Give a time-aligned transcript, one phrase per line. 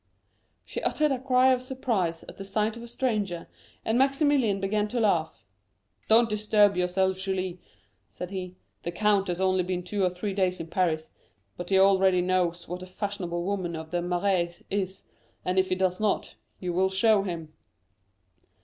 [0.65, 3.47] She uttered a cry of surprise at the sight of a stranger,
[3.85, 5.45] and Maximilian began to laugh.
[6.09, 7.59] "Don't disturb yourself, Julie,"
[8.09, 8.55] said he.
[8.81, 11.11] "The count has only been two or three days in Paris,
[11.55, 15.03] but he already knows what a fashionable woman of the Marais is,
[15.45, 17.53] and if he does not, you will show him."